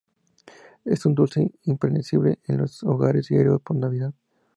[0.83, 4.15] Es un dulce imprescindible en los hogares griegos por Navidad.